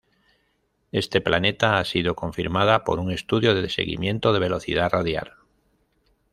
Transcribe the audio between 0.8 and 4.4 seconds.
Este planeta ha sido confirmada por un estudio de seguimiento de